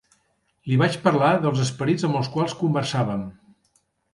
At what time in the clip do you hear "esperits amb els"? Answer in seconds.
1.65-2.33